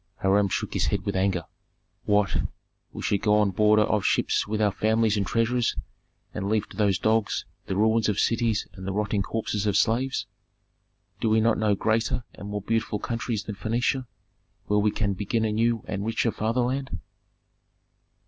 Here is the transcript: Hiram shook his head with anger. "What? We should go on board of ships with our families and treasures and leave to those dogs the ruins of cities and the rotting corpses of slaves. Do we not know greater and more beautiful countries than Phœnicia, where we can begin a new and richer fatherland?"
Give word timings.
Hiram 0.23 0.47
shook 0.49 0.73
his 0.73 0.87
head 0.87 1.05
with 1.05 1.15
anger. 1.15 1.45
"What? 2.05 2.35
We 2.91 3.03
should 3.03 3.21
go 3.21 3.35
on 3.37 3.51
board 3.51 3.79
of 3.79 4.03
ships 4.03 4.47
with 4.47 4.59
our 4.59 4.71
families 4.71 5.15
and 5.15 5.27
treasures 5.27 5.75
and 6.33 6.49
leave 6.49 6.67
to 6.69 6.75
those 6.75 6.97
dogs 6.97 7.45
the 7.67 7.75
ruins 7.75 8.09
of 8.09 8.19
cities 8.19 8.67
and 8.73 8.87
the 8.87 8.93
rotting 8.93 9.21
corpses 9.21 9.67
of 9.67 9.77
slaves. 9.77 10.25
Do 11.19 11.29
we 11.29 11.39
not 11.39 11.59
know 11.59 11.75
greater 11.75 12.23
and 12.33 12.49
more 12.49 12.63
beautiful 12.63 12.97
countries 12.97 13.43
than 13.43 13.53
Phœnicia, 13.53 14.07
where 14.65 14.79
we 14.79 14.89
can 14.89 15.13
begin 15.13 15.45
a 15.45 15.51
new 15.51 15.83
and 15.87 16.03
richer 16.03 16.31
fatherland?" 16.31 16.97